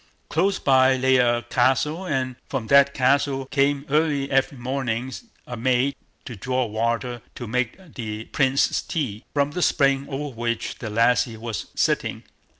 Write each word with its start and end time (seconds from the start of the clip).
Close 0.29 0.57
by 0.57 0.95
lay 0.97 1.17
a 1.17 1.43
castle, 1.43 2.05
and 2.07 2.35
from 2.49 2.65
that 2.65 2.91
castle 2.91 3.45
came 3.45 3.85
early 3.87 4.31
every 4.31 4.57
morning 4.57 5.13
a 5.45 5.55
maid 5.55 5.95
to 6.25 6.35
draw 6.35 6.65
water 6.65 7.21
to 7.35 7.45
make 7.45 7.77
the 7.93 8.25
Prince's 8.25 8.81
tea, 8.81 9.23
from 9.35 9.51
the 9.51 9.61
spring 9.61 10.07
over 10.09 10.33
which 10.35 10.79
the 10.79 10.89
lassie 10.89 11.37
was 11.37 11.67
sitting. 11.75 12.23